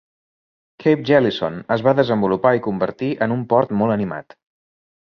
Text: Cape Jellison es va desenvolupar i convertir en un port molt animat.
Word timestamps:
Cape 0.83 1.05
Jellison 1.09 1.59
es 1.77 1.85
va 1.89 1.95
desenvolupar 2.01 2.57
i 2.61 2.65
convertir 2.71 3.13
en 3.27 3.39
un 3.39 3.47
port 3.55 3.79
molt 3.83 3.99
animat. 4.01 4.41